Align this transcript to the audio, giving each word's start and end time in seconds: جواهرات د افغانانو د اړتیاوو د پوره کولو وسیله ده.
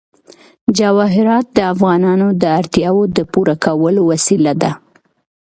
جواهرات 0.77 1.45
د 1.57 1.59
افغانانو 1.73 2.27
د 2.41 2.43
اړتیاوو 2.59 3.03
د 3.17 3.19
پوره 3.31 3.55
کولو 3.65 4.01
وسیله 4.11 4.53
ده. 4.61 4.71